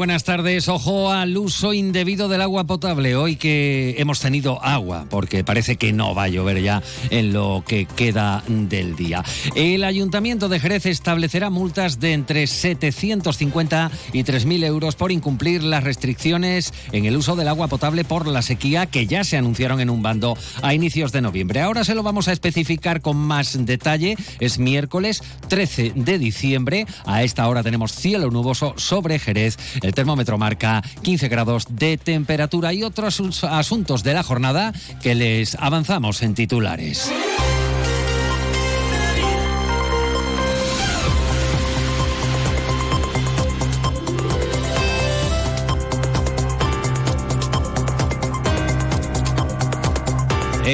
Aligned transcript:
Buenas 0.00 0.24
tardes. 0.24 0.66
Ojo 0.70 1.12
al 1.12 1.36
uso 1.36 1.74
indebido 1.74 2.30
del 2.30 2.40
agua 2.40 2.64
potable. 2.64 3.16
Hoy 3.16 3.36
que 3.36 3.96
hemos 3.98 4.18
tenido 4.18 4.64
agua, 4.64 5.04
porque 5.10 5.44
parece 5.44 5.76
que 5.76 5.92
no 5.92 6.14
va 6.14 6.22
a 6.22 6.28
llover 6.28 6.62
ya 6.62 6.82
en 7.10 7.34
lo 7.34 7.62
que 7.66 7.84
queda 7.84 8.42
del 8.48 8.96
día. 8.96 9.22
El 9.54 9.84
Ayuntamiento 9.84 10.48
de 10.48 10.58
Jerez 10.58 10.86
establecerá 10.86 11.50
multas 11.50 12.00
de 12.00 12.14
entre 12.14 12.46
750 12.46 13.90
y 14.14 14.24
3.000 14.24 14.64
euros 14.64 14.96
por 14.96 15.12
incumplir 15.12 15.62
las 15.62 15.84
restricciones 15.84 16.72
en 16.92 17.04
el 17.04 17.14
uso 17.14 17.36
del 17.36 17.48
agua 17.48 17.68
potable 17.68 18.04
por 18.04 18.26
la 18.26 18.40
sequía 18.40 18.86
que 18.86 19.06
ya 19.06 19.22
se 19.22 19.36
anunciaron 19.36 19.80
en 19.80 19.90
un 19.90 20.02
bando 20.02 20.34
a 20.62 20.72
inicios 20.72 21.12
de 21.12 21.20
noviembre. 21.20 21.60
Ahora 21.60 21.84
se 21.84 21.94
lo 21.94 22.02
vamos 22.02 22.26
a 22.28 22.32
especificar 22.32 23.02
con 23.02 23.18
más 23.18 23.66
detalle. 23.66 24.16
Es 24.38 24.58
miércoles 24.58 25.22
13 25.48 25.92
de 25.94 26.18
diciembre. 26.18 26.86
A 27.04 27.22
esta 27.22 27.46
hora 27.46 27.62
tenemos 27.62 27.92
cielo 27.92 28.30
nuboso 28.30 28.72
sobre 28.78 29.18
Jerez 29.18 29.58
termómetro 29.92 30.38
marca 30.38 30.82
15 31.02 31.28
grados 31.28 31.66
de 31.70 31.96
temperatura 31.98 32.72
y 32.72 32.82
otros 32.82 33.44
asuntos 33.44 34.02
de 34.02 34.14
la 34.14 34.22
jornada 34.22 34.72
que 35.02 35.14
les 35.14 35.54
avanzamos 35.54 36.22
en 36.22 36.34
titulares. 36.34 37.10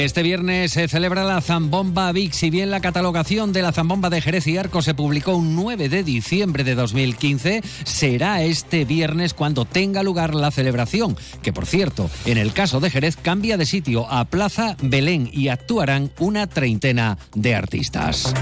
Este 0.04 0.22
viernes 0.22 0.72
se 0.72 0.88
celebra 0.88 1.24
la 1.24 1.40
Zambomba 1.40 2.12
VIX. 2.12 2.36
Si 2.36 2.50
bien 2.50 2.70
la 2.70 2.80
catalogación 2.80 3.54
de 3.54 3.62
la 3.62 3.72
Zambomba 3.72 4.10
de 4.10 4.20
Jerez 4.20 4.46
y 4.46 4.58
Arco 4.58 4.82
se 4.82 4.92
publicó 4.92 5.34
un 5.34 5.56
9 5.56 5.88
de 5.88 6.04
diciembre 6.04 6.64
de 6.64 6.74
2015, 6.74 7.62
será 7.84 8.42
este 8.42 8.84
viernes 8.84 9.32
cuando 9.32 9.64
tenga 9.64 10.02
lugar 10.02 10.34
la 10.34 10.50
celebración, 10.50 11.16
que 11.42 11.54
por 11.54 11.64
cierto, 11.64 12.10
en 12.26 12.36
el 12.36 12.52
caso 12.52 12.78
de 12.78 12.90
Jerez 12.90 13.16
cambia 13.16 13.56
de 13.56 13.64
sitio 13.64 14.06
a 14.10 14.26
Plaza 14.26 14.76
Belén 14.82 15.30
y 15.32 15.48
actuarán 15.48 16.12
una 16.18 16.46
treintena 16.46 17.16
de 17.34 17.54
artistas. 17.54 18.34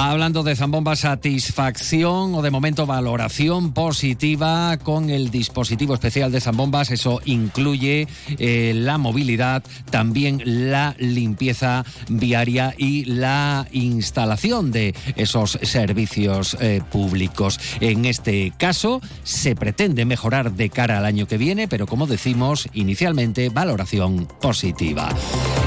Hablando 0.00 0.44
de 0.44 0.54
Zambomba, 0.54 0.94
satisfacción 0.94 2.32
o 2.32 2.40
de 2.40 2.52
momento 2.52 2.86
valoración 2.86 3.72
positiva 3.72 4.78
con 4.78 5.10
el 5.10 5.32
dispositivo 5.32 5.92
especial 5.92 6.30
de 6.30 6.40
Zambombas. 6.40 6.92
Eso 6.92 7.20
incluye 7.24 8.06
eh, 8.38 8.74
la 8.76 8.96
movilidad, 8.96 9.64
también 9.90 10.40
la 10.44 10.94
limpieza 11.00 11.84
viaria 12.08 12.76
y 12.78 13.06
la 13.06 13.66
instalación 13.72 14.70
de 14.70 14.94
esos 15.16 15.58
servicios 15.62 16.56
eh, 16.60 16.80
públicos. 16.92 17.58
En 17.80 18.04
este 18.04 18.52
caso, 18.56 19.00
se 19.24 19.56
pretende 19.56 20.04
mejorar 20.04 20.52
de 20.52 20.70
cara 20.70 20.98
al 20.98 21.06
año 21.06 21.26
que 21.26 21.38
viene, 21.38 21.66
pero 21.66 21.88
como 21.88 22.06
decimos 22.06 22.68
inicialmente, 22.72 23.48
valoración 23.48 24.28
positiva. 24.40 25.08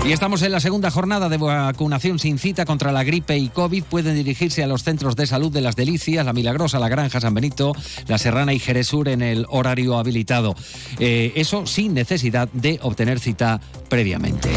Y 0.05 0.13
estamos 0.13 0.41
en 0.41 0.53
la 0.53 0.61
segunda 0.61 0.89
jornada 0.89 1.27
de 1.27 1.37
vacunación 1.37 2.17
sin 2.17 2.39
cita 2.39 2.63
contra 2.65 2.93
la 2.93 3.03
gripe 3.03 3.37
y 3.37 3.49
COVID. 3.49 3.83
Pueden 3.83 4.20
dirigirse 4.23 4.63
a 4.63 4.67
los 4.67 4.83
centros 4.83 5.15
de 5.15 5.27
salud 5.27 5.51
de 5.51 5.61
Las 5.61 5.75
Delicias, 5.75 6.25
La 6.25 6.33
Milagrosa, 6.33 6.79
La 6.79 6.89
Granja, 6.89 7.19
San 7.19 7.33
Benito, 7.33 7.73
La 8.07 8.17
Serrana 8.17 8.53
y 8.53 8.59
Jeresur 8.59 9.09
en 9.09 9.21
el 9.21 9.45
horario 9.49 9.97
habilitado. 9.97 10.55
Eh, 10.99 11.33
eso 11.35 11.65
sin 11.65 11.93
necesidad 11.93 12.49
de 12.53 12.79
obtener 12.81 13.19
cita 13.19 13.59
previamente. 13.89 14.49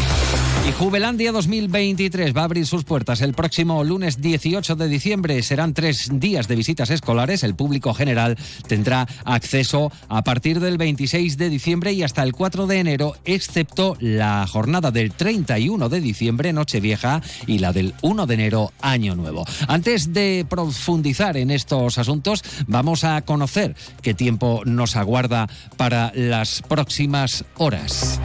Y 0.67 0.71
Jubelandia 0.71 1.31
2023 1.31 2.35
va 2.35 2.41
a 2.41 2.45
abrir 2.45 2.65
sus 2.65 2.85
puertas 2.85 3.21
el 3.21 3.35
próximo 3.35 3.83
lunes 3.83 4.19
18 4.19 4.75
de 4.75 4.87
diciembre. 4.87 5.43
Serán 5.43 5.75
tres 5.75 6.09
días 6.13 6.47
de 6.47 6.55
visitas 6.55 6.89
escolares. 6.89 7.43
El 7.43 7.53
público 7.53 7.93
general 7.93 8.35
tendrá 8.67 9.07
acceso 9.25 9.91
a 10.09 10.23
partir 10.23 10.59
del 10.59 10.79
26 10.79 11.37
de 11.37 11.49
diciembre 11.49 11.93
y 11.93 12.01
hasta 12.01 12.23
el 12.23 12.33
4 12.33 12.65
de 12.65 12.79
enero, 12.79 13.13
excepto 13.25 13.95
la 13.99 14.47
jornada 14.47 14.89
del 14.89 15.11
31 15.11 15.87
de 15.87 16.01
diciembre, 16.01 16.51
Nochevieja, 16.51 17.21
y 17.45 17.59
la 17.59 17.71
del 17.71 17.93
1 18.01 18.25
de 18.25 18.33
enero, 18.33 18.73
Año 18.81 19.15
Nuevo. 19.15 19.45
Antes 19.67 20.13
de 20.13 20.47
profundizar 20.49 21.37
en 21.37 21.51
estos 21.51 21.99
asuntos, 21.99 22.43
vamos 22.65 23.03
a 23.03 23.21
conocer 23.21 23.75
qué 24.01 24.15
tiempo 24.15 24.63
nos 24.65 24.95
aguarda 24.95 25.47
para 25.77 26.11
las 26.15 26.63
próximas 26.63 27.45
horas. 27.57 28.19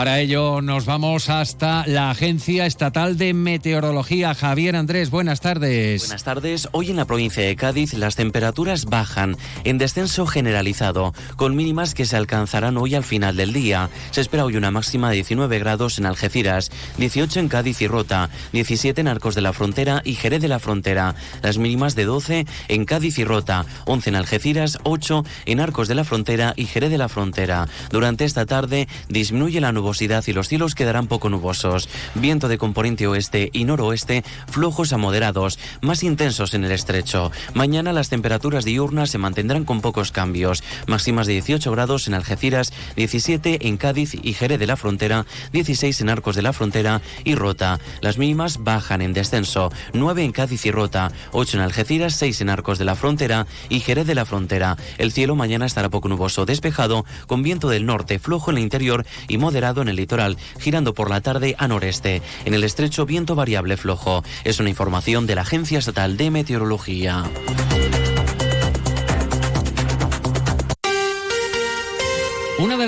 Para 0.00 0.18
ello 0.18 0.62
nos 0.62 0.86
vamos 0.86 1.28
hasta 1.28 1.86
la 1.86 2.10
Agencia 2.10 2.64
Estatal 2.64 3.18
de 3.18 3.34
Meteorología. 3.34 4.34
Javier 4.34 4.74
Andrés, 4.74 5.10
buenas 5.10 5.42
tardes. 5.42 6.04
Buenas 6.04 6.24
tardes. 6.24 6.68
Hoy 6.72 6.88
en 6.88 6.96
la 6.96 7.04
provincia 7.04 7.44
de 7.44 7.54
Cádiz 7.54 7.92
las 7.92 8.16
temperaturas 8.16 8.86
bajan 8.86 9.36
en 9.64 9.76
descenso 9.76 10.24
generalizado, 10.24 11.12
con 11.36 11.54
mínimas 11.54 11.92
que 11.92 12.06
se 12.06 12.16
alcanzarán 12.16 12.78
hoy 12.78 12.94
al 12.94 13.04
final 13.04 13.36
del 13.36 13.52
día. 13.52 13.90
Se 14.10 14.22
espera 14.22 14.46
hoy 14.46 14.56
una 14.56 14.70
máxima 14.70 15.10
de 15.10 15.16
19 15.16 15.58
grados 15.58 15.98
en 15.98 16.06
Algeciras, 16.06 16.70
18 16.96 17.38
en 17.38 17.48
Cádiz 17.48 17.82
y 17.82 17.86
Rota, 17.86 18.30
17 18.54 19.02
en 19.02 19.08
Arcos 19.08 19.34
de 19.34 19.42
la 19.42 19.52
Frontera 19.52 20.00
y 20.02 20.14
Jerez 20.14 20.40
de 20.40 20.48
la 20.48 20.60
Frontera. 20.60 21.14
Las 21.42 21.58
mínimas 21.58 21.94
de 21.94 22.06
12 22.06 22.46
en 22.68 22.84
Cádiz 22.86 23.18
y 23.18 23.24
Rota, 23.24 23.66
11 23.84 24.08
en 24.08 24.16
Algeciras, 24.16 24.78
8 24.84 25.26
en 25.44 25.60
Arcos 25.60 25.88
de 25.88 25.94
la 25.94 26.04
Frontera 26.04 26.54
y 26.56 26.64
Jerez 26.64 26.88
de 26.90 26.96
la 26.96 27.10
Frontera. 27.10 27.68
Durante 27.90 28.24
esta 28.24 28.46
tarde 28.46 28.88
disminuye 29.10 29.60
la 29.60 29.72
nubosidad 29.72 29.89
y 30.00 30.32
los 30.32 30.48
cielos 30.48 30.76
quedarán 30.76 31.08
poco 31.08 31.28
nubosos. 31.28 31.88
Viento 32.14 32.46
de 32.46 32.58
componente 32.58 33.08
oeste 33.08 33.50
y 33.52 33.64
noroeste 33.64 34.22
flojos 34.46 34.92
a 34.92 34.98
moderados, 34.98 35.58
más 35.80 36.04
intensos 36.04 36.54
en 36.54 36.64
el 36.64 36.70
estrecho. 36.70 37.32
Mañana 37.54 37.92
las 37.92 38.08
temperaturas 38.08 38.64
diurnas 38.64 39.10
se 39.10 39.18
mantendrán 39.18 39.64
con 39.64 39.80
pocos 39.80 40.12
cambios. 40.12 40.62
Máximas 40.86 41.26
de 41.26 41.34
18 41.34 41.72
grados 41.72 42.06
en 42.06 42.14
Algeciras, 42.14 42.72
17 42.94 43.66
en 43.66 43.76
Cádiz 43.76 44.14
y 44.14 44.32
Jerez 44.32 44.60
de 44.60 44.66
la 44.68 44.76
Frontera, 44.76 45.26
16 45.52 46.00
en 46.02 46.08
Arcos 46.08 46.36
de 46.36 46.42
la 46.42 46.52
Frontera 46.52 47.02
y 47.24 47.34
Rota. 47.34 47.80
Las 48.00 48.16
mínimas 48.16 48.62
bajan 48.62 49.02
en 49.02 49.12
descenso, 49.12 49.72
9 49.92 50.24
en 50.24 50.32
Cádiz 50.32 50.64
y 50.66 50.70
Rota, 50.70 51.10
8 51.32 51.56
en 51.56 51.62
Algeciras, 51.64 52.14
6 52.14 52.42
en 52.42 52.50
Arcos 52.50 52.78
de 52.78 52.84
la 52.84 52.94
Frontera 52.94 53.46
y 53.68 53.80
Jerez 53.80 54.06
de 54.06 54.14
la 54.14 54.24
Frontera. 54.24 54.76
El 54.98 55.10
cielo 55.10 55.34
mañana 55.34 55.66
estará 55.66 55.88
poco 55.88 56.08
nuboso, 56.08 56.46
despejado, 56.46 57.04
con 57.26 57.42
viento 57.42 57.68
del 57.68 57.86
norte, 57.86 58.18
flojo 58.18 58.50
en 58.50 58.58
el 58.58 58.62
interior 58.62 59.04
y 59.28 59.38
moderado 59.38 59.79
en 59.82 59.88
el 59.88 59.96
litoral, 59.96 60.36
girando 60.58 60.94
por 60.94 61.10
la 61.10 61.20
tarde 61.20 61.54
a 61.58 61.68
noreste. 61.68 62.22
En 62.44 62.54
el 62.54 62.64
estrecho, 62.64 63.06
viento 63.06 63.34
variable 63.34 63.76
flojo. 63.76 64.22
Es 64.44 64.60
una 64.60 64.70
información 64.70 65.26
de 65.26 65.34
la 65.34 65.42
Agencia 65.42 65.78
Estatal 65.78 66.16
de 66.16 66.30
Meteorología. 66.30 67.24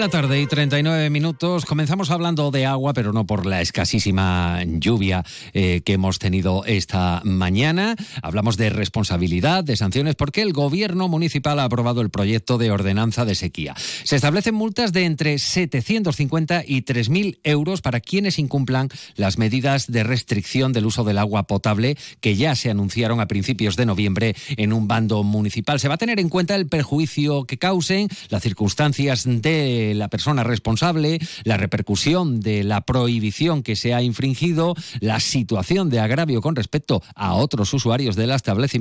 La 0.03 0.09
tarde 0.09 0.41
y 0.41 0.49
39 0.49 1.11
minutos. 1.11 1.65
Comenzamos 1.65 2.11
hablando 2.11 2.51
de 2.51 2.67
agua, 2.67 2.93
pero 2.93 3.13
no 3.13 3.25
por 3.25 3.47
la 3.47 3.61
escasísima 3.61 4.61
lluvia 4.67 5.23
eh, 5.53 5.83
que 5.85 5.93
hemos 5.93 6.19
tenido 6.19 6.65
esta 6.65 7.21
mañana. 7.23 7.95
Hablamos 8.21 8.57
de 8.57 8.71
responsabilidad, 8.71 9.63
de 9.63 9.77
sanciones, 9.77 10.17
porque 10.17 10.43
el 10.43 10.53
gobierno 10.53 11.07
municipal 11.07 11.61
ha 11.61 11.65
aprobado 11.65 12.01
el 12.01 12.11
proyecto 12.11 12.59
de 12.59 12.73
ordenanza 12.73 13.25
de 13.25 13.37
sequía. 13.37 13.77
Se 14.03 14.17
establecen 14.17 14.57
multas 14.57 14.93
de 14.93 15.05
entre 15.05 15.39
750 15.39 16.65
y 16.67 16.83
3.000 16.83 17.39
euros 17.45 17.81
para 17.81 18.01
quienes 18.01 18.41
incumplan 18.41 18.89
las 19.15 19.39
medidas 19.39 19.87
de 19.87 20.03
restricción 20.03 20.73
del 20.73 20.87
uso 20.87 21.05
del 21.05 21.19
agua 21.19 21.45
potable 21.45 21.97
que 22.21 22.35
ya 22.35 22.57
se 22.57 22.71
anunciaron 22.71 23.21
a 23.21 23.29
principios 23.29 23.77
de 23.77 23.87
noviembre 23.87 24.35
en 24.57 24.73
un 24.73 24.89
bando 24.89 25.23
municipal. 25.23 25.79
Se 25.79 25.87
va 25.87 25.95
a 25.95 25.99
tener 25.99 26.19
en 26.19 26.29
cuenta 26.29 26.57
el 26.57 26.67
perjuicio 26.67 27.45
que 27.45 27.59
causen, 27.59 28.09
las 28.31 28.43
circunstancias 28.43 29.23
de 29.27 29.92
la 29.95 30.09
persona 30.09 30.45
responsable, 30.45 31.19
la 31.45 31.57
repercusión 31.57 32.41
de 32.41 32.65
la 32.65 32.83
prohibición 32.83 33.63
que 33.63 33.77
se 33.77 33.95
ha 33.95 34.03
infringido, 34.03 34.75
la 35.01 35.21
situación 35.21 35.91
de 35.91 36.01
agravio 36.01 36.41
con 36.41 36.57
respecto 36.57 37.03
a 37.15 37.35
otros 37.35 37.73
usuarios 37.75 38.17
del, 38.17 38.33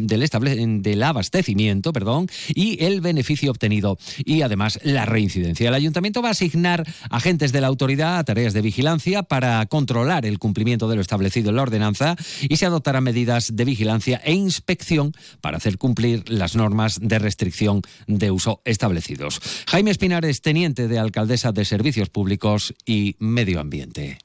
del, 0.07 0.81
del 0.81 1.03
abastecimiento 1.03 1.93
perdón, 1.93 2.27
y 2.53 2.83
el 2.83 3.01
beneficio 3.01 3.51
obtenido 3.51 3.97
y 4.25 4.41
además 4.41 4.79
la 4.83 5.05
reincidencia. 5.05 5.67
El 5.67 5.75
ayuntamiento 5.75 6.21
va 6.21 6.29
a 6.29 6.31
asignar 6.31 6.85
agentes 7.09 7.51
de 7.51 7.61
la 7.61 7.67
autoridad 7.67 8.17
a 8.17 8.23
tareas 8.23 8.53
de 8.53 8.61
vigilancia 8.61 9.23
para 9.23 9.65
controlar 9.65 10.25
el 10.25 10.39
cumplimiento 10.39 10.87
de 10.87 10.95
lo 10.95 11.01
establecido 11.01 11.49
en 11.49 11.55
la 11.55 11.61
ordenanza 11.63 12.15
y 12.41 12.57
se 12.57 12.65
adoptarán 12.65 13.03
medidas 13.03 13.55
de 13.55 13.65
vigilancia 13.65 14.21
e 14.23 14.33
inspección 14.33 15.13
para 15.41 15.57
hacer 15.57 15.77
cumplir 15.77 16.29
las 16.29 16.55
normas 16.55 16.99
de 17.01 17.19
restricción 17.19 17.81
de 18.07 18.31
uso 18.31 18.61
establecidos. 18.65 19.39
Jaime 19.67 19.91
Espinares, 19.91 20.41
teniente 20.41 20.87
de 20.87 20.99
alcaldesa 21.01 21.51
de 21.51 21.65
Servicios 21.65 22.09
Públicos 22.09 22.73
y 22.85 23.15
Medio 23.19 23.59
Ambiente. 23.59 24.17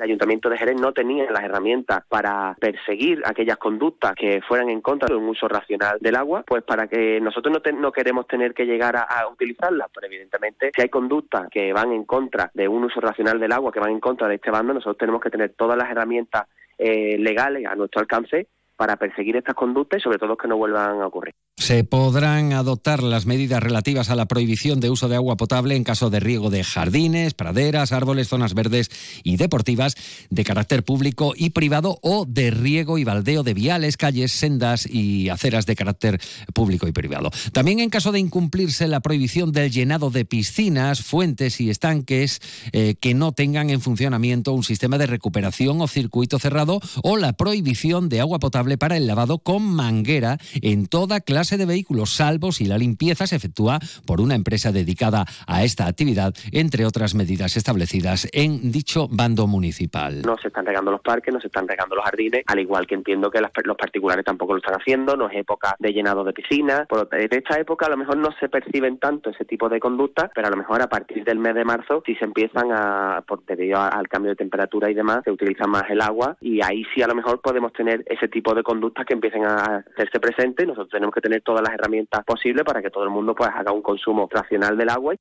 El 0.00 0.04
Ayuntamiento 0.04 0.48
de 0.48 0.56
Jerez 0.56 0.80
no 0.80 0.94
tenía 0.94 1.30
las 1.30 1.42
herramientas 1.42 2.04
para 2.08 2.56
perseguir 2.58 3.20
aquellas 3.26 3.58
conductas 3.58 4.14
que 4.14 4.40
fueran 4.40 4.70
en 4.70 4.80
contra 4.80 5.06
de 5.08 5.14
un 5.14 5.28
uso 5.28 5.46
racional 5.46 5.98
del 6.00 6.16
agua, 6.16 6.42
pues 6.46 6.62
para 6.62 6.86
que 6.86 7.20
nosotros 7.20 7.60
no, 7.78 7.92
queremos 7.92 8.26
tener 8.26 8.54
que 8.54 8.64
llegar 8.64 8.96
a, 8.96 9.28
utilizarlas, 9.30 9.88
pero 9.94 10.06
evidentemente 10.06 10.70
si 10.74 10.80
hay 10.80 10.88
conductas 10.88 11.48
que 11.50 11.74
van 11.74 11.92
en 11.92 12.04
contra 12.04 12.50
de 12.54 12.66
un 12.66 12.84
uso 12.84 12.98
racional 12.98 13.38
del 13.38 13.52
agua, 13.52 13.72
que 13.72 13.80
van 13.80 13.90
en 13.90 14.00
contra 14.00 14.26
de 14.26 14.36
este 14.36 14.50
bando, 14.50 14.72
nosotros 14.72 14.96
tenemos 14.96 15.20
que 15.20 15.28
tener 15.28 15.52
todas 15.54 15.76
las 15.76 15.90
herramientas 15.90 16.48
eh, 16.78 17.18
legales 17.18 17.66
a 17.66 17.74
nuestro 17.74 18.00
alcance 18.00 18.48
para 18.80 18.96
perseguir 18.96 19.36
estas 19.36 19.54
conductas 19.54 19.98
y 19.98 20.02
sobre 20.02 20.16
todo 20.16 20.38
que 20.38 20.48
no 20.48 20.56
vuelvan 20.56 21.02
a 21.02 21.06
ocurrir. 21.06 21.34
Se 21.58 21.84
podrán 21.84 22.54
adoptar 22.54 23.02
las 23.02 23.26
medidas 23.26 23.62
relativas 23.62 24.08
a 24.08 24.16
la 24.16 24.24
prohibición 24.24 24.80
de 24.80 24.88
uso 24.88 25.06
de 25.10 25.16
agua 25.16 25.36
potable 25.36 25.76
en 25.76 25.84
caso 25.84 26.08
de 26.08 26.18
riego 26.18 26.48
de 26.48 26.64
jardines, 26.64 27.34
praderas, 27.34 27.92
árboles, 27.92 28.28
zonas 28.28 28.54
verdes 28.54 28.88
y 29.22 29.36
deportivas 29.36 29.96
de 30.30 30.44
carácter 30.44 30.82
público 30.82 31.34
y 31.36 31.50
privado 31.50 31.98
o 32.00 32.24
de 32.26 32.50
riego 32.50 32.96
y 32.96 33.04
baldeo 33.04 33.42
de 33.42 33.52
viales, 33.52 33.98
calles, 33.98 34.32
sendas 34.32 34.86
y 34.90 35.28
aceras 35.28 35.66
de 35.66 35.76
carácter 35.76 36.18
público 36.54 36.88
y 36.88 36.92
privado. 36.92 37.30
También 37.52 37.80
en 37.80 37.90
caso 37.90 38.12
de 38.12 38.20
incumplirse 38.20 38.88
la 38.88 39.00
prohibición 39.00 39.52
del 39.52 39.70
llenado 39.70 40.08
de 40.08 40.24
piscinas, 40.24 41.02
fuentes 41.02 41.60
y 41.60 41.68
estanques 41.68 42.40
eh, 42.72 42.94
que 42.98 43.12
no 43.12 43.32
tengan 43.32 43.68
en 43.68 43.82
funcionamiento 43.82 44.54
un 44.54 44.64
sistema 44.64 44.96
de 44.96 45.06
recuperación 45.06 45.82
o 45.82 45.86
circuito 45.86 46.38
cerrado 46.38 46.80
o 47.02 47.18
la 47.18 47.34
prohibición 47.34 48.08
de 48.08 48.20
agua 48.20 48.38
potable 48.38 48.69
para 48.78 48.96
el 48.96 49.06
lavado 49.06 49.38
con 49.38 49.62
manguera 49.62 50.38
en 50.62 50.86
toda 50.86 51.20
clase 51.20 51.56
de 51.56 51.66
vehículos, 51.66 52.10
salvo 52.10 52.52
si 52.52 52.66
la 52.66 52.78
limpieza 52.78 53.26
se 53.26 53.36
efectúa 53.36 53.78
por 54.06 54.20
una 54.20 54.34
empresa 54.34 54.72
dedicada 54.72 55.24
a 55.46 55.64
esta 55.64 55.86
actividad, 55.86 56.34
entre 56.52 56.86
otras 56.86 57.14
medidas 57.14 57.56
establecidas 57.56 58.28
en 58.32 58.72
dicho 58.72 59.08
bando 59.10 59.46
municipal. 59.46 60.22
No 60.22 60.36
se 60.38 60.48
están 60.48 60.66
regando 60.66 60.90
los 60.90 61.00
parques, 61.00 61.32
no 61.32 61.40
se 61.40 61.46
están 61.46 61.66
regando 61.66 61.96
los 61.96 62.04
jardines, 62.04 62.42
al 62.46 62.58
igual 62.58 62.86
que 62.86 62.94
entiendo 62.94 63.30
que 63.30 63.40
los 63.40 63.76
particulares 63.76 64.24
tampoco 64.24 64.52
lo 64.52 64.58
están 64.58 64.80
haciendo, 64.80 65.16
no 65.16 65.28
es 65.28 65.36
época 65.36 65.76
de 65.78 65.92
llenado 65.92 66.24
de 66.24 66.32
piscinas. 66.32 66.86
Por 66.88 67.08
en 67.12 67.28
esta 67.34 67.58
época 67.58 67.86
a 67.86 67.90
lo 67.90 67.96
mejor 67.96 68.16
no 68.16 68.28
se 68.38 68.48
perciben 68.48 68.98
tanto 68.98 69.30
ese 69.30 69.44
tipo 69.44 69.68
de 69.68 69.80
conductas, 69.80 70.30
pero 70.34 70.48
a 70.48 70.50
lo 70.50 70.56
mejor 70.56 70.82
a 70.82 70.88
partir 70.88 71.24
del 71.24 71.38
mes 71.38 71.54
de 71.54 71.64
marzo 71.64 72.02
si 72.06 72.14
se 72.16 72.24
empiezan 72.24 72.70
a, 72.72 73.22
por, 73.26 73.44
debido 73.44 73.80
al 73.80 74.08
cambio 74.08 74.30
de 74.30 74.36
temperatura 74.36 74.90
y 74.90 74.94
demás, 74.94 75.20
se 75.24 75.30
utiliza 75.30 75.66
más 75.66 75.84
el 75.90 76.00
agua 76.00 76.36
y 76.40 76.62
ahí 76.62 76.84
sí 76.94 77.02
a 77.02 77.06
lo 77.06 77.14
mejor 77.14 77.40
podemos 77.40 77.72
tener 77.72 78.04
ese 78.06 78.28
tipo 78.28 78.54
de 78.54 78.59
conductas 78.62 79.06
que 79.06 79.14
empiecen 79.14 79.44
a 79.44 79.84
hacerse 79.92 80.20
presentes. 80.20 80.66
Nosotros 80.66 80.90
tenemos 80.90 81.14
que 81.14 81.20
tener 81.20 81.42
todas 81.42 81.62
las 81.62 81.74
herramientas 81.74 82.24
posibles 82.24 82.64
para 82.64 82.82
que 82.82 82.90
todo 82.90 83.04
el 83.04 83.10
mundo 83.10 83.34
pues 83.34 83.50
haga 83.54 83.72
un 83.72 83.82
consumo 83.82 84.28
racional 84.30 84.76
del 84.76 84.90
agua 84.90 85.14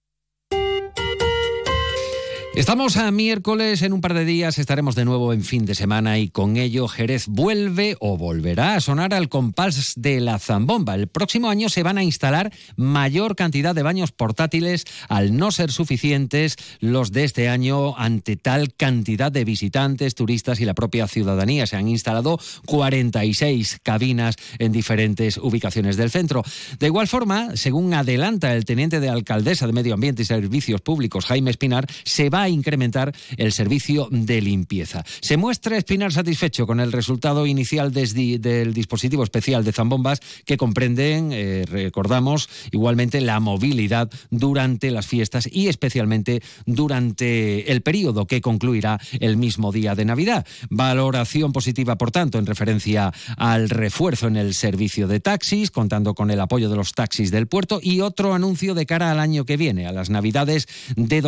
Estamos 2.56 2.98
a 2.98 3.12
miércoles, 3.12 3.84
en 3.84 3.94
un 3.94 4.02
par 4.02 4.16
de 4.16 4.26
días 4.26 4.58
estaremos 4.58 4.96
de 4.96 5.06
nuevo 5.06 5.34
en 5.34 5.44
fin 5.44 5.66
de 5.66 5.76
semana 5.76 6.18
y 6.18 6.30
con 6.30 6.58
ello 6.58 6.88
Jerez 6.88 7.28
vuelve 7.28 7.96
o 8.00 8.18
volverá 8.18 8.76
a 8.76 8.82
sonar 8.82 9.14
al 9.14 9.30
compás 9.30 9.94
de 9.96 10.20
la 10.20 10.40
zambomba. 10.40 10.96
El 10.96 11.08
próximo 11.08 11.50
año 11.50 11.70
se 11.70 11.84
van 11.84 12.00
a 12.00 12.04
instalar 12.04 12.52
mayor 12.76 13.36
cantidad 13.36 13.76
de 13.76 13.84
baños 13.84 14.12
portátiles 14.12 14.86
al 15.10 15.38
no 15.38 15.52
ser 15.52 15.72
suficientes 15.72 16.58
los 16.80 17.12
de 17.12 17.24
este 17.24 17.50
año 17.50 17.96
ante 17.98 18.36
tal 18.36 18.74
cantidad 18.74 19.32
de 19.32 19.46
visitantes, 19.46 20.16
turistas 20.16 20.60
y 20.60 20.66
la 20.66 20.74
propia 20.74 21.08
ciudadanía. 21.08 21.68
Se 21.68 21.78
han 21.78 21.88
instalado 21.88 22.40
46 22.66 23.80
cabinas 23.84 24.36
en 24.58 24.72
diferentes 24.72 25.38
ubicaciones 25.38 25.98
del 25.98 26.10
centro. 26.10 26.44
De 26.80 26.88
igual 26.88 27.08
forma, 27.08 27.56
según 27.56 27.94
adelanta 27.94 28.56
el 28.56 28.66
teniente 28.66 29.00
de 29.00 29.10
alcaldesa 29.10 29.68
de 29.68 29.74
Medio 29.74 29.94
Ambiente 29.94 30.24
y 30.24 30.26
Servicios 30.26 30.82
Públicos, 30.82 31.26
Jaime 31.26 31.52
Espinar, 31.52 31.86
se 32.04 32.30
va 32.30 32.39
a 32.42 32.50
incrementar 32.50 33.14
el 33.38 33.52
servicio 33.52 34.08
de 34.12 34.42
limpieza. 34.42 35.04
Se 35.22 35.38
muestra 35.38 35.78
Espinar 35.78 36.12
satisfecho 36.12 36.68
con 36.68 36.80
el 36.80 36.92
resultado 36.92 37.46
inicial 37.46 37.92
del 37.94 38.74
dispositivo 38.74 39.24
especial 39.24 39.64
de 39.64 39.72
zambombas 39.72 40.20
que 40.46 40.58
comprenden, 40.58 41.32
eh, 41.32 41.66
recordamos, 41.68 42.50
igualmente 42.72 43.22
la 43.22 43.40
movilidad 43.40 44.10
durante 44.30 44.92
las 44.92 45.08
fiestas 45.08 45.50
y 45.52 45.68
especialmente 45.68 46.42
durante 46.66 47.72
el 47.72 47.82
periodo 47.82 48.28
que 48.28 48.42
concluirá 48.42 49.00
el 49.20 49.38
mismo 49.38 49.72
día 49.72 49.96
de 49.96 50.06
Navidad. 50.06 50.46
Valoración 50.70 51.54
positiva, 51.54 51.98
por 51.98 52.12
tanto, 52.12 52.38
en 52.38 52.46
referencia 52.46 53.14
al 53.38 53.70
refuerzo 53.70 54.28
en 54.28 54.38
el 54.38 54.54
servicio 54.54 55.08
de 55.08 55.20
taxis, 55.20 55.72
contando 55.72 56.14
con 56.14 56.32
el 56.32 56.40
apoyo 56.40 56.70
de 56.70 56.76
los 56.76 56.94
taxis 56.94 57.32
del 57.32 57.48
puerto 57.48 57.80
y 57.82 58.02
otro 58.02 58.34
anuncio 58.34 58.76
de 58.76 58.86
cara 58.86 59.12
al 59.12 59.20
año 59.20 59.46
que 59.46 59.58
viene, 59.58 59.88
a 59.88 59.92
las 59.92 60.10
Navidades 60.10 60.68
de 60.96 61.22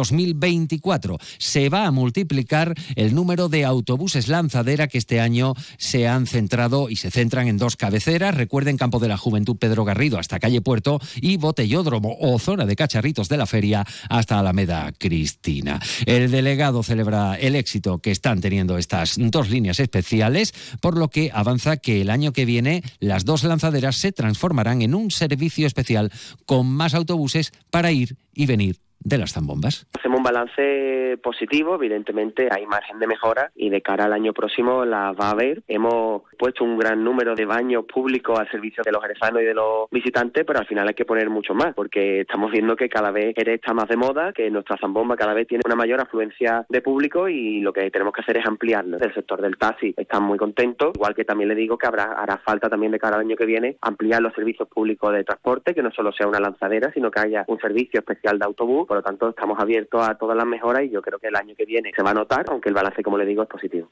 2024 1.02 1.18
se 1.38 1.70
va 1.70 1.86
a 1.86 1.92
multiplicar 1.92 2.76
el 2.96 3.16
número 3.16 3.50
de 3.50 3.66
autobuses 3.66 4.28
lanzadera 4.28 4.88
que 4.88 4.98
este 4.98 5.20
año 5.20 5.54
se 5.78 6.08
han 6.08 6.28
centrado 6.28 6.90
y 6.90 6.96
se 6.96 7.12
centran 7.12 7.48
en 7.48 7.58
dos 7.58 7.76
cabeceras. 7.76 8.36
Recuerden 8.36 8.78
Campo 8.78 9.00
de 9.00 9.08
la 9.08 9.18
Juventud 9.18 9.58
Pedro 9.58 9.86
Garrido 9.86 10.20
hasta 10.20 10.40
Calle 10.40 10.62
Puerto 10.62 11.00
y 11.16 11.38
Botellódromo 11.38 12.18
o 12.20 12.40
zona 12.40 12.66
de 12.66 12.76
cacharritos 12.76 13.30
de 13.30 13.38
la 13.38 13.46
feria 13.46 13.86
hasta 14.10 14.40
Alameda 14.40 14.92
Cristina. 14.98 15.80
El 16.06 16.32
delegado 16.32 16.84
celebra 16.84 17.36
el 17.36 17.56
éxito 17.56 18.00
que 18.00 18.12
están 18.12 18.42
teniendo 18.42 18.78
estas 18.78 19.16
dos 19.18 19.50
líneas 19.50 19.80
especiales, 19.80 20.54
por 20.80 20.98
lo 20.98 21.10
que 21.10 21.32
avanza 21.34 21.78
que 21.78 22.02
el 22.02 22.10
año 22.10 22.34
que 22.34 22.46
viene 22.46 22.84
las 23.00 23.26
dos 23.26 23.44
lanzaderas 23.44 23.98
se 23.98 24.12
transformarán 24.12 24.82
en 24.82 24.96
un 24.96 25.12
servicio 25.12 25.68
especial 25.68 26.12
con 26.46 26.68
más 26.68 26.94
autobuses 26.94 27.52
para 27.70 27.92
ir 27.92 28.18
y 28.34 28.46
venir 28.46 28.91
de 29.04 29.18
las 29.18 29.34
zambombas? 29.34 29.88
Hacemos 29.98 30.20
un 30.20 30.24
balance 30.24 31.18
positivo, 31.24 31.76
evidentemente 31.76 32.48
hay 32.52 32.66
margen 32.66 33.00
de 33.00 33.08
mejora 33.08 33.52
y 33.56 33.70
de 33.70 33.82
cara 33.82 34.06
al 34.06 34.14
año 34.14 34.34
próximo 34.34 34.86
las 34.86 35.16
va 35.16 35.28
a 35.28 35.32
haber. 35.32 35.64
Hemos 35.68 36.24
puesto 36.38 36.64
un 36.64 36.78
gran 36.78 37.04
número 37.04 37.36
de 37.36 37.46
baños 37.46 37.86
públicos 37.86 38.40
al 38.40 38.50
servicio 38.50 38.84
de 38.84 38.92
los 38.92 39.02
jerezanos 39.02 39.42
y 39.42 39.46
de 39.46 39.54
los 39.54 39.90
visitantes, 39.92 40.44
pero 40.46 40.60
al 40.60 40.68
final 40.68 40.88
hay 40.88 40.94
que 40.94 41.06
poner 41.06 41.30
mucho 41.30 41.54
más 41.54 41.74
porque 41.74 42.22
estamos 42.22 42.52
viendo 42.52 42.76
que 42.76 42.90
cada 42.90 43.12
vez 43.12 43.34
Jerez 43.36 43.56
está 43.56 43.74
más 43.74 43.88
de 43.88 43.98
moda, 43.98 44.34
que 44.34 44.50
nuestra 44.50 44.78
zambomba 44.78 45.16
cada 45.16 45.34
vez 45.34 45.48
tiene 45.48 45.64
una 45.66 45.76
mayor 45.76 46.02
afluencia 46.02 46.66
de 46.70 46.82
público 46.82 47.28
y 47.28 47.62
lo 47.62 47.74
que 47.74 47.90
tenemos 47.92 48.14
que 48.14 48.22
hacer 48.22 48.38
es 48.38 48.46
ampliarlo. 48.46 48.98
El 48.98 49.14
sector 49.14 49.42
del 49.42 49.58
taxi 49.58 49.94
está 49.98 50.20
muy 50.20 50.38
contento, 50.38 50.92
igual 50.96 51.16
que 51.16 51.26
también 51.26 51.50
le 51.50 51.56
digo 51.56 51.78
que 51.78 51.88
habrá 51.88 52.14
hará 52.14 52.38
falta 52.38 52.70
también 52.70 52.92
de 52.92 53.00
cara 53.00 53.16
al 53.16 53.22
año 53.22 53.36
que 53.36 53.46
viene 53.46 53.78
ampliar 53.82 54.22
los 54.22 54.34
servicios 54.34 54.68
públicos 54.68 55.14
de 55.14 55.24
transporte, 55.24 55.74
que 55.74 55.82
no 55.82 55.92
solo 55.92 56.12
sea 56.12 56.28
una 56.28 56.40
lanzadera, 56.40 56.92
sino 56.94 57.12
que 57.12 57.20
haya 57.20 57.46
un 57.48 57.60
servicio 57.60 58.00
especial 58.00 58.40
de 58.40 58.46
autobús 58.46 58.88
por 58.92 58.98
lo 58.98 59.04
tanto, 59.04 59.30
estamos 59.30 59.58
abiertos 59.58 60.06
a 60.06 60.16
todas 60.16 60.36
las 60.36 60.46
mejoras 60.46 60.84
y 60.84 60.90
yo 60.90 61.02
creo 61.02 61.18
que 61.18 61.28
el 61.28 61.36
año 61.38 61.56
que 61.56 61.64
viene 61.64 61.94
se 61.96 62.04
va 62.04 62.12
a 62.12 62.14
notar, 62.14 62.44
aunque 62.50 62.68
el 62.68 62.76
balance, 62.76 63.02
como 63.02 63.18
le 63.18 63.26
digo, 63.26 63.42
es 63.42 63.48
positivo. 63.48 63.90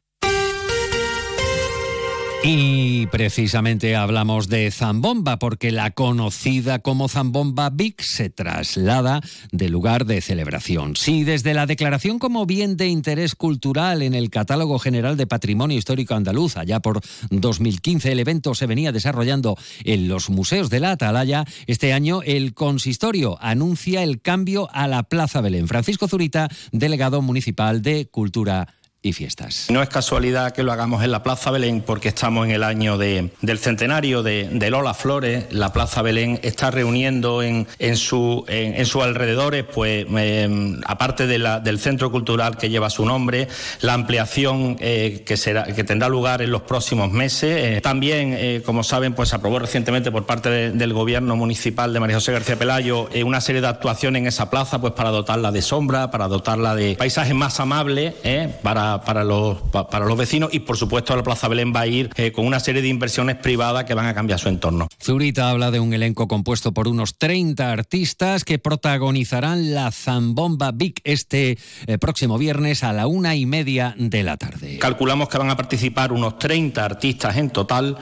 Y 2.41 3.07
precisamente 3.07 3.97
hablamos 3.97 4.47
de 4.47 4.71
Zambomba 4.71 5.39
porque 5.39 5.73
la 5.73 5.91
conocida 5.91 6.79
como 6.79 7.09
Zambomba 7.09 7.69
Big 7.69 8.01
se 8.01 8.29
traslada 8.29 9.19
de 9.51 9.67
lugar 9.67 10.05
de 10.05 10.21
celebración. 10.21 10.95
Sí, 10.95 11.25
desde 11.25 11.53
la 11.53 11.65
declaración 11.65 12.17
como 12.17 12.45
bien 12.45 12.77
de 12.77 12.87
interés 12.87 13.35
cultural 13.35 14.01
en 14.01 14.13
el 14.15 14.29
Catálogo 14.29 14.79
General 14.79 15.17
de 15.17 15.27
Patrimonio 15.27 15.77
Histórico 15.77 16.15
Andaluz, 16.15 16.55
allá 16.55 16.79
por 16.79 17.01
2015 17.29 18.13
el 18.13 18.19
evento 18.21 18.55
se 18.55 18.67
venía 18.67 18.93
desarrollando 18.93 19.57
en 19.83 20.07
los 20.07 20.29
museos 20.29 20.69
de 20.69 20.79
la 20.79 20.91
Atalaya, 20.91 21.43
este 21.67 21.91
año 21.91 22.21
el 22.23 22.53
consistorio 22.53 23.37
anuncia 23.41 24.01
el 24.01 24.21
cambio 24.21 24.69
a 24.71 24.87
la 24.87 25.03
Plaza 25.03 25.41
Belén. 25.41 25.67
Francisco 25.67 26.07
Zurita, 26.07 26.47
delegado 26.71 27.21
municipal 27.21 27.81
de 27.81 28.07
Cultura 28.07 28.78
y 29.01 29.13
fiestas. 29.13 29.67
No 29.69 29.81
es 29.81 29.87
casualidad 29.87 30.51
que 30.51 30.61
lo 30.61 30.73
hagamos 30.73 31.03
en 31.03 31.11
la 31.11 31.23
Plaza 31.23 31.51
Belén 31.51 31.81
porque 31.81 32.09
estamos 32.09 32.45
en 32.45 32.51
el 32.51 32.63
año 32.63 32.97
de, 32.97 33.29
del 33.41 33.57
centenario 33.57 34.23
de, 34.23 34.69
Lola 34.69 34.93
Flores. 34.93 35.45
La 35.51 35.71
Plaza 35.71 36.01
Belén 36.01 36.39
está 36.43 36.69
reuniendo 36.69 37.41
en, 37.41 37.65
en, 37.79 37.95
su, 37.95 38.43
en, 38.49 38.85
sus 38.85 39.01
alrededores, 39.01 39.63
pues 39.63 40.05
em, 40.09 40.81
aparte 40.85 41.27
de 41.27 41.39
la, 41.39 41.61
del 41.61 41.79
centro 41.79 42.11
cultural 42.11 42.57
que 42.57 42.69
lleva 42.69 42.89
su 42.89 43.05
nombre, 43.05 43.47
la 43.79 43.93
ampliación 43.93 44.75
eh, 44.81 45.23
que, 45.25 45.37
será, 45.37 45.63
que 45.63 45.85
tendrá 45.85 46.09
lugar 46.09 46.41
en 46.41 46.51
los 46.51 46.63
próximos 46.63 47.09
meses. 47.09 47.77
Eh, 47.77 47.81
también, 47.81 48.35
eh, 48.37 48.61
como 48.65 48.83
saben, 48.83 49.13
pues 49.13 49.33
aprobó 49.33 49.59
recientemente 49.59 50.11
por 50.11 50.25
parte 50.25 50.71
del 50.71 50.93
gobierno 50.93 51.37
municipal 51.37 51.93
de 51.93 52.01
María 52.01 52.17
José 52.17 52.33
García 52.33 52.57
Pelayo 52.57 53.07
una 53.23 53.41
serie 53.41 53.61
de 53.61 53.67
actuaciones 53.67 54.21
en 54.21 54.27
esa 54.27 54.49
plaza, 54.49 54.79
pues 54.81 54.93
para 54.93 55.09
dotarla 55.09 55.51
de 55.51 55.61
sombra, 55.61 56.09
para 56.09 56.27
dotarla 56.27 56.75
de 56.75 56.95
paisajes 56.95 57.35
más 57.35 57.59
amables, 57.59 58.13
para 58.63 58.88
para, 58.97 59.23
los, 59.23 59.57
para 59.61 60.05
los 60.05 60.17
vecinos 60.17 60.49
y 60.51 60.59
por 60.59 60.77
supuesto 60.77 61.15
la 61.15 61.23
Plaza 61.23 61.47
Belén 61.47 61.73
va 61.75 61.81
a 61.81 61.87
ir 61.87 62.09
eh, 62.15 62.31
con 62.31 62.45
una 62.45 62.59
serie 62.59 62.81
de 62.81 62.87
inversiones 62.87 63.35
privadas 63.37 63.85
que 63.85 63.93
van 63.93 64.07
a 64.07 64.13
cambiar 64.13 64.39
su 64.39 64.49
entorno. 64.49 64.87
Zurita 65.01 65.49
habla 65.49 65.71
de 65.71 65.79
un 65.79 65.93
elenco 65.93 66.27
compuesto 66.27 66.71
por 66.71 66.87
unos 66.87 67.17
30 67.17 67.71
artistas 67.71 68.43
que 68.43 68.59
protagonizarán 68.59 69.73
la 69.73 69.91
Zambomba 69.91 70.71
Big 70.71 70.95
este 71.03 71.57
eh, 71.87 71.97
próximo 71.97 72.37
viernes 72.37 72.83
a 72.83 72.93
la 72.93 73.07
una 73.07 73.35
y 73.35 73.45
media 73.45 73.95
de 73.97 74.23
la 74.23 74.37
tarde. 74.37 74.79
Calculamos 74.79 75.29
que 75.29 75.37
van 75.37 75.49
a 75.49 75.57
participar 75.57 76.11
unos 76.11 76.39
30 76.39 76.83
artistas 76.83 77.37
en 77.37 77.49
total, 77.49 77.97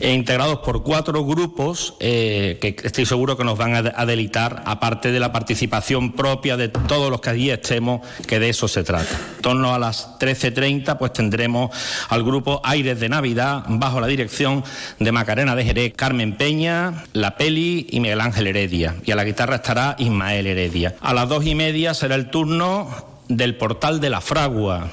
eh, 0.00 0.12
integrados 0.12 0.58
por 0.60 0.82
cuatro 0.82 1.24
grupos 1.24 1.94
que 1.98 2.76
estoy 2.82 3.06
seguro 3.06 3.36
que 3.36 3.44
nos 3.44 3.58
van 3.58 3.74
a, 3.74 4.06
delitar, 4.06 4.62
aparte 4.66 5.12
de 5.12 5.20
la 5.20 5.32
participación 5.32 6.12
propia 6.12 6.56
de 6.56 6.68
todos 6.68 7.10
los 7.10 7.20
que 7.20 7.30
allí 7.30 7.50
estemos, 7.50 8.00
que 8.26 8.38
de 8.38 8.48
eso 8.48 8.68
se 8.68 8.82
trata. 8.82 9.10
En 9.36 9.42
torno 9.42 9.74
a 9.74 9.78
las 9.78 10.18
13.30 10.20 10.98
pues 10.98 11.12
tendremos 11.12 11.70
al 12.08 12.22
grupo 12.22 12.60
Aires 12.64 13.00
de 13.00 13.08
Navidad 13.08 13.64
bajo 13.68 14.00
la 14.00 14.06
dirección 14.06 14.62
de 14.98 15.12
Macarena 15.12 15.56
de 15.56 15.64
Jerez, 15.64 15.94
Carmen 15.96 16.36
Peña, 16.36 17.04
La 17.12 17.36
Peli 17.36 17.86
y 17.90 18.00
Miguel 18.00 18.20
Ángel 18.20 18.46
Heredia. 18.46 18.96
Y 19.04 19.10
a 19.10 19.16
la 19.16 19.24
guitarra 19.24 19.56
estará 19.56 19.96
Ismael 19.98 20.46
Heredia. 20.46 20.94
A 21.00 21.14
las 21.14 21.28
dos 21.28 21.44
y 21.46 21.54
media 21.54 21.94
será 21.94 22.14
el 22.14 22.30
turno 22.30 23.10
del 23.30 23.56
Portal 23.56 24.00
de 24.00 24.10
la 24.10 24.20
Fragua, 24.20 24.88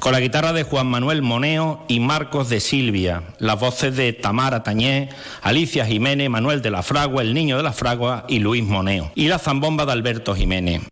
con 0.00 0.12
la 0.12 0.20
guitarra 0.20 0.52
de 0.52 0.64
Juan 0.64 0.88
Manuel 0.88 1.22
Moneo 1.22 1.84
y 1.88 2.00
Marcos 2.00 2.48
de 2.48 2.58
Silvia, 2.58 3.22
las 3.38 3.60
voces 3.60 3.96
de 3.96 4.12
Tamara 4.12 4.62
Tañé, 4.62 5.08
Alicia 5.42 5.86
Jiménez, 5.86 6.28
Manuel 6.28 6.62
de 6.62 6.70
la 6.70 6.82
Fragua, 6.82 7.22
el 7.22 7.32
Niño 7.32 7.56
de 7.56 7.62
la 7.62 7.72
Fragua 7.72 8.24
y 8.28 8.40
Luis 8.40 8.64
Moneo, 8.64 9.12
y 9.14 9.28
la 9.28 9.38
zambomba 9.38 9.86
de 9.86 9.92
Alberto 9.92 10.34
Jiménez. 10.34 10.82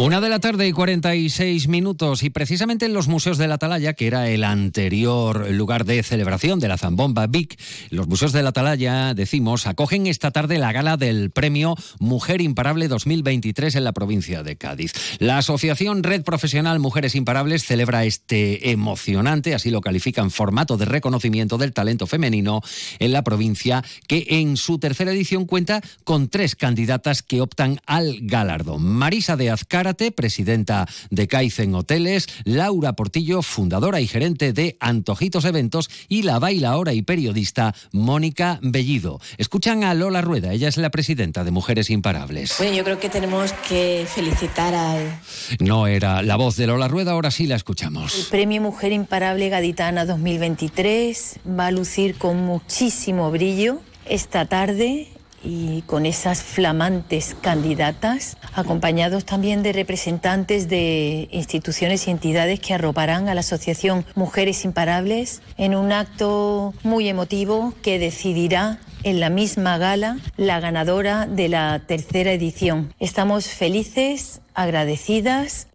Una 0.00 0.22
de 0.22 0.30
la 0.30 0.38
tarde 0.40 0.66
y 0.66 0.72
46 0.72 1.68
minutos 1.68 2.22
y 2.22 2.30
precisamente 2.30 2.86
en 2.86 2.94
los 2.94 3.06
museos 3.06 3.36
de 3.36 3.46
la 3.46 3.56
Atalaya, 3.56 3.92
que 3.92 4.06
era 4.06 4.30
el 4.30 4.44
anterior 4.44 5.50
lugar 5.50 5.84
de 5.84 6.02
celebración 6.02 6.58
de 6.58 6.68
la 6.68 6.78
Zambomba 6.78 7.26
Vic, 7.26 7.60
los 7.90 8.08
museos 8.08 8.32
de 8.32 8.42
la 8.42 8.48
Atalaya, 8.48 9.12
decimos, 9.12 9.66
acogen 9.66 10.06
esta 10.06 10.30
tarde 10.30 10.56
la 10.56 10.72
gala 10.72 10.96
del 10.96 11.30
premio 11.30 11.76
Mujer 11.98 12.40
Imparable 12.40 12.88
2023 12.88 13.74
en 13.74 13.84
la 13.84 13.92
provincia 13.92 14.42
de 14.42 14.56
Cádiz. 14.56 14.94
La 15.18 15.36
asociación 15.36 16.02
Red 16.02 16.22
Profesional 16.22 16.80
Mujeres 16.80 17.14
Imparables 17.14 17.66
celebra 17.66 18.06
este 18.06 18.70
emocionante, 18.70 19.54
así 19.54 19.70
lo 19.70 19.82
califican, 19.82 20.30
formato 20.30 20.78
de 20.78 20.86
reconocimiento 20.86 21.58
del 21.58 21.74
talento 21.74 22.06
femenino 22.06 22.62
en 23.00 23.12
la 23.12 23.22
provincia, 23.22 23.84
que 24.08 24.24
en 24.30 24.56
su 24.56 24.78
tercera 24.78 25.12
edición 25.12 25.44
cuenta 25.44 25.82
con 26.04 26.30
tres 26.30 26.56
candidatas 26.56 27.22
que 27.22 27.42
optan 27.42 27.82
al 27.84 28.16
galardón. 28.22 28.82
Marisa 28.82 29.36
de 29.36 29.50
Azcara, 29.50 29.89
presidenta 29.94 30.86
de 31.10 31.28
Kaizen 31.28 31.74
Hoteles, 31.74 32.26
Laura 32.44 32.94
Portillo, 32.94 33.42
fundadora 33.42 34.00
y 34.00 34.06
gerente 34.06 34.52
de 34.52 34.76
Antojitos 34.80 35.44
Eventos, 35.44 35.90
y 36.08 36.22
la 36.22 36.38
bailaora 36.38 36.92
y 36.92 37.02
periodista 37.02 37.74
Mónica 37.92 38.58
Bellido. 38.62 39.20
Escuchan 39.38 39.84
a 39.84 39.94
Lola 39.94 40.22
Rueda, 40.22 40.52
ella 40.52 40.68
es 40.68 40.76
la 40.76 40.90
presidenta 40.90 41.44
de 41.44 41.50
Mujeres 41.50 41.90
Imparables. 41.90 42.54
Bueno, 42.58 42.74
yo 42.74 42.84
creo 42.84 42.98
que 42.98 43.08
tenemos 43.08 43.52
que 43.68 44.06
felicitar 44.12 44.74
al... 44.74 45.20
No 45.58 45.86
era 45.86 46.22
la 46.22 46.36
voz 46.36 46.56
de 46.56 46.66
Lola 46.66 46.88
Rueda, 46.88 47.12
ahora 47.12 47.30
sí 47.30 47.46
la 47.46 47.56
escuchamos. 47.56 48.14
El 48.18 48.24
premio 48.26 48.60
Mujer 48.60 48.92
Imparable 48.92 49.48
Gaditana 49.48 50.06
2023 50.06 51.40
va 51.58 51.66
a 51.66 51.70
lucir 51.70 52.16
con 52.16 52.38
muchísimo 52.44 53.30
brillo 53.30 53.80
esta 54.06 54.46
tarde 54.46 55.08
y 55.42 55.82
con 55.82 56.06
esas 56.06 56.42
flamantes 56.42 57.36
candidatas, 57.40 58.36
acompañados 58.54 59.24
también 59.24 59.62
de 59.62 59.72
representantes 59.72 60.68
de 60.68 61.28
instituciones 61.32 62.06
y 62.06 62.10
entidades 62.10 62.60
que 62.60 62.74
arroparán 62.74 63.28
a 63.28 63.34
la 63.34 63.40
Asociación 63.40 64.04
Mujeres 64.14 64.64
Imparables 64.64 65.42
en 65.56 65.74
un 65.74 65.92
acto 65.92 66.74
muy 66.82 67.08
emotivo 67.08 67.74
que 67.82 67.98
decidirá 67.98 68.78
en 69.02 69.20
la 69.20 69.30
misma 69.30 69.78
gala 69.78 70.18
la 70.36 70.60
ganadora 70.60 71.26
de 71.26 71.48
la 71.48 71.80
tercera 71.86 72.32
edición. 72.32 72.92
Estamos 72.98 73.46
felices, 73.46 74.40
agradecidas 74.54 75.69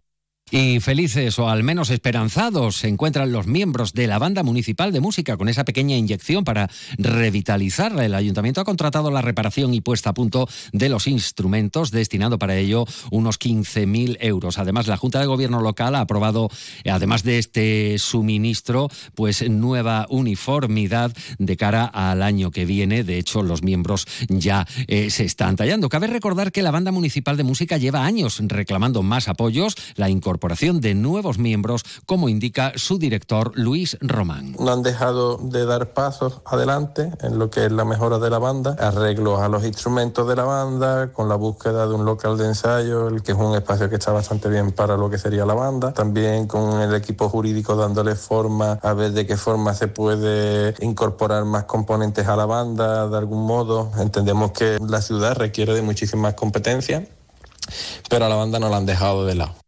y 0.52 0.78
felices 0.78 1.40
o 1.40 1.48
al 1.48 1.64
menos 1.64 1.90
esperanzados 1.90 2.76
se 2.76 2.86
encuentran 2.86 3.32
los 3.32 3.48
miembros 3.48 3.94
de 3.94 4.06
la 4.06 4.20
banda 4.20 4.44
municipal 4.44 4.92
de 4.92 5.00
música 5.00 5.36
con 5.36 5.48
esa 5.48 5.64
pequeña 5.64 5.96
inyección 5.96 6.44
para 6.44 6.70
revitalizarla. 6.98 8.04
El 8.04 8.14
ayuntamiento 8.14 8.60
ha 8.60 8.64
contratado 8.64 9.10
la 9.10 9.22
reparación 9.22 9.74
y 9.74 9.80
puesta 9.80 10.10
a 10.10 10.14
punto 10.14 10.48
de 10.72 10.88
los 10.88 11.08
instrumentos, 11.08 11.90
destinando 11.90 12.38
para 12.38 12.56
ello 12.56 12.84
unos 13.10 13.40
15.000 13.40 14.18
euros. 14.20 14.58
Además, 14.58 14.86
la 14.86 14.96
Junta 14.96 15.18
de 15.18 15.26
Gobierno 15.26 15.60
local 15.60 15.96
ha 15.96 16.02
aprobado, 16.02 16.48
además 16.88 17.24
de 17.24 17.40
este 17.40 17.98
suministro, 17.98 18.88
pues 19.16 19.50
nueva 19.50 20.06
uniformidad 20.10 21.12
de 21.40 21.56
cara 21.56 21.86
al 21.86 22.22
año 22.22 22.52
que 22.52 22.66
viene. 22.66 23.02
De 23.02 23.18
hecho, 23.18 23.42
los 23.42 23.64
miembros 23.64 24.06
ya 24.28 24.64
eh, 24.86 25.10
se 25.10 25.24
están 25.24 25.56
tallando. 25.56 25.88
Cabe 25.88 26.06
recordar 26.06 26.52
que 26.52 26.62
la 26.62 26.70
banda 26.70 26.92
municipal 26.92 27.36
de 27.36 27.42
música 27.42 27.78
lleva 27.78 28.06
años 28.06 28.38
reclamando 28.46 29.02
más 29.02 29.26
apoyos, 29.26 29.74
la 29.96 30.08
incorporación 30.08 30.35
incorporación 30.36 30.82
de 30.82 30.94
nuevos 30.94 31.38
miembros, 31.38 31.82
como 32.04 32.28
indica 32.28 32.72
su 32.76 32.98
director 32.98 33.52
Luis 33.54 33.96
Román. 34.02 34.54
No 34.60 34.70
han 34.70 34.82
dejado 34.82 35.38
de 35.38 35.64
dar 35.64 35.94
pasos 35.94 36.42
adelante 36.44 37.10
en 37.22 37.38
lo 37.38 37.48
que 37.48 37.64
es 37.64 37.72
la 37.72 37.86
mejora 37.86 38.18
de 38.18 38.28
la 38.28 38.38
banda, 38.38 38.76
arreglos 38.78 39.40
a 39.40 39.48
los 39.48 39.64
instrumentos 39.64 40.28
de 40.28 40.36
la 40.36 40.44
banda, 40.44 41.10
con 41.14 41.30
la 41.30 41.36
búsqueda 41.36 41.86
de 41.86 41.94
un 41.94 42.04
local 42.04 42.36
de 42.36 42.48
ensayo, 42.48 43.08
el 43.08 43.22
que 43.22 43.32
es 43.32 43.38
un 43.38 43.54
espacio 43.54 43.88
que 43.88 43.94
está 43.94 44.12
bastante 44.12 44.50
bien 44.50 44.72
para 44.72 44.98
lo 44.98 45.08
que 45.08 45.16
sería 45.16 45.46
la 45.46 45.54
banda, 45.54 45.94
también 45.94 46.46
con 46.46 46.82
el 46.82 46.94
equipo 46.94 47.30
jurídico 47.30 47.74
dándole 47.74 48.14
forma 48.14 48.78
a 48.82 48.92
ver 48.92 49.12
de 49.12 49.26
qué 49.26 49.38
forma 49.38 49.72
se 49.72 49.88
puede 49.88 50.74
incorporar 50.84 51.46
más 51.46 51.64
componentes 51.64 52.28
a 52.28 52.36
la 52.36 52.44
banda 52.44 53.08
de 53.08 53.16
algún 53.16 53.46
modo. 53.46 53.90
Entendemos 53.98 54.52
que 54.52 54.76
la 54.86 55.00
ciudad 55.00 55.34
requiere 55.34 55.72
de 55.72 55.80
muchísimas 55.80 56.34
competencias, 56.34 57.04
pero 58.10 58.26
a 58.26 58.28
la 58.28 58.36
banda 58.36 58.58
no 58.58 58.68
la 58.68 58.76
han 58.76 58.84
dejado 58.84 59.24
de 59.24 59.34
lado. 59.34 59.65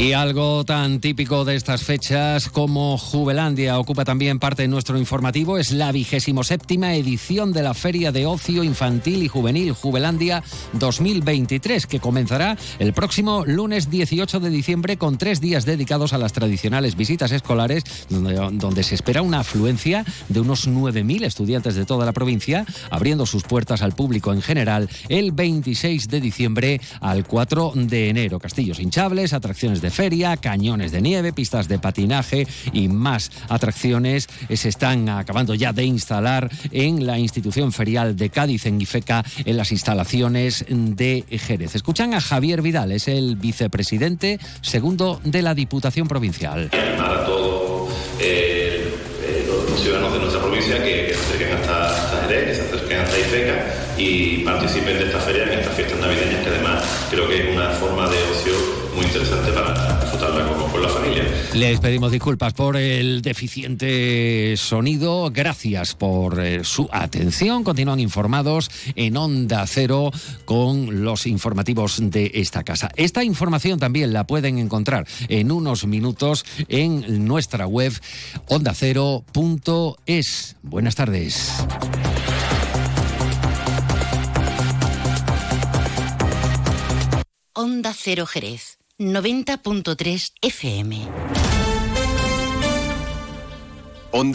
Y 0.00 0.14
algo 0.14 0.64
tan 0.64 0.98
típico 0.98 1.44
de 1.44 1.56
estas 1.56 1.82
fechas 1.82 2.48
como 2.48 2.96
Jubelandia 2.96 3.78
ocupa 3.78 4.02
también 4.02 4.38
parte 4.38 4.62
de 4.62 4.68
nuestro 4.68 4.96
informativo 4.96 5.58
es 5.58 5.72
la 5.72 5.92
vigésimo 5.92 6.42
séptima 6.42 6.94
edición 6.94 7.52
de 7.52 7.60
la 7.60 7.74
Feria 7.74 8.10
de 8.10 8.24
Ocio 8.24 8.64
Infantil 8.64 9.22
y 9.22 9.28
Juvenil 9.28 9.72
Jubelandia 9.72 10.42
2023 10.72 11.86
que 11.86 12.00
comenzará 12.00 12.56
el 12.78 12.94
próximo 12.94 13.44
lunes 13.44 13.90
18 13.90 14.40
de 14.40 14.48
diciembre 14.48 14.96
con 14.96 15.18
tres 15.18 15.38
días 15.38 15.66
dedicados 15.66 16.14
a 16.14 16.18
las 16.18 16.32
tradicionales 16.32 16.96
visitas 16.96 17.30
escolares 17.30 17.84
donde, 18.08 18.36
donde 18.52 18.82
se 18.84 18.94
espera 18.94 19.20
una 19.20 19.40
afluencia 19.40 20.06
de 20.30 20.40
unos 20.40 20.66
9.000 20.66 21.26
estudiantes 21.26 21.74
de 21.74 21.84
toda 21.84 22.06
la 22.06 22.14
provincia 22.14 22.64
abriendo 22.88 23.26
sus 23.26 23.42
puertas 23.42 23.82
al 23.82 23.92
público 23.92 24.32
en 24.32 24.40
general 24.40 24.88
el 25.10 25.32
26 25.32 26.08
de 26.08 26.22
diciembre 26.22 26.80
al 27.02 27.26
4 27.26 27.72
de 27.74 28.08
enero. 28.08 28.38
Castillos 28.38 28.80
hinchables, 28.80 29.34
atracciones 29.34 29.82
de 29.82 29.89
feria, 29.90 30.36
cañones 30.36 30.92
de 30.92 31.00
nieve, 31.00 31.32
pistas 31.32 31.68
de 31.68 31.78
patinaje 31.78 32.46
y 32.72 32.88
más 32.88 33.30
atracciones 33.48 34.28
se 34.54 34.68
están 34.68 35.08
acabando 35.08 35.54
ya 35.54 35.72
de 35.72 35.84
instalar 35.84 36.50
en 36.70 37.06
la 37.06 37.18
institución 37.18 37.72
ferial 37.72 38.16
de 38.16 38.30
Cádiz, 38.30 38.66
en 38.66 38.80
Ifeca, 38.80 39.24
en 39.44 39.56
las 39.56 39.72
instalaciones 39.72 40.64
de 40.68 41.24
Jerez. 41.30 41.74
Escuchan 41.74 42.14
a 42.14 42.20
Javier 42.20 42.62
Vidal, 42.62 42.92
es 42.92 43.08
el 43.08 43.36
vicepresidente 43.36 44.38
segundo 44.62 45.20
de 45.24 45.42
la 45.42 45.54
Diputación 45.54 46.08
Provincial. 46.08 46.70
a 46.72 47.24
todos 47.24 47.90
eh, 48.20 48.92
eh, 49.22 49.46
los 49.48 49.80
ciudadanos 49.80 50.12
de 50.12 50.18
nuestra 50.18 50.40
provincia 50.40 50.82
que, 50.82 51.14
se 51.14 51.20
acerquen 51.20 51.56
hasta, 51.56 52.26
Jerez, 52.26 52.48
que 52.48 52.54
se 52.54 52.62
acerquen 52.62 52.98
hasta 53.00 53.18
Ifeca 53.18 53.64
y 53.98 54.38
participen 54.44 54.98
de 54.98 55.04
esta 55.06 55.18
feria 55.20 55.44
en 55.44 55.58
estas 55.60 55.74
fiestas 55.74 56.00
navideñas 56.00 56.42
que 56.42 56.48
además 56.48 56.84
creo 57.10 57.28
que 57.28 57.48
es 57.48 57.56
una 57.56 57.70
forma 57.70 58.08
de 58.08 58.16
ocio 58.24 58.52
muy 58.94 59.04
interesante 59.04 59.52
para 59.52 60.00
disfrutarla 60.00 60.46
con, 60.72 60.82
la 60.82 60.88
familia. 60.88 61.24
Les 61.54 61.80
pedimos 61.80 62.12
disculpas 62.12 62.52
por 62.52 62.76
el 62.76 63.22
deficiente 63.22 64.54
sonido. 64.56 65.30
Gracias 65.32 65.94
por 65.94 66.40
eh, 66.40 66.64
su 66.64 66.88
atención. 66.92 67.64
Continúan 67.64 68.00
informados 68.00 68.70
en 68.94 69.16
Onda 69.16 69.66
Cero 69.66 70.10
con 70.44 71.04
los 71.04 71.26
informativos 71.26 71.98
de 72.00 72.30
esta 72.34 72.64
casa. 72.64 72.90
Esta 72.96 73.24
información 73.24 73.78
también 73.78 74.12
la 74.12 74.26
pueden 74.26 74.58
encontrar 74.58 75.06
en 75.28 75.52
unos 75.52 75.86
minutos 75.86 76.44
en 76.68 77.26
nuestra 77.26 77.66
web 77.66 77.92
ondacero.es. 78.48 80.56
Buenas 80.62 80.94
tardes. 80.94 81.52
Onda 87.52 87.92
Cero 87.94 88.26
Jerez 88.26 88.79
90.3 89.00 90.32
FM. 90.42 91.59